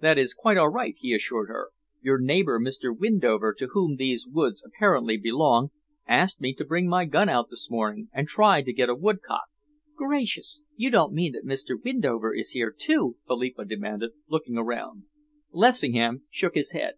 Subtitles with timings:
[0.00, 1.70] "That is quite all right," he assured her.
[2.02, 2.94] "Your neighbour, Mr.
[2.94, 5.70] Windover, to whom these woods apparently belong,
[6.06, 9.44] asked me to bring my gun out this morning and try and get a woodcock."
[9.96, 10.60] "Gracious!
[10.76, 11.82] You don't mean that Mr.
[11.82, 15.04] Windover is here, too?" Philippa demanded, looking around.
[15.50, 16.96] Lessingham shook his head.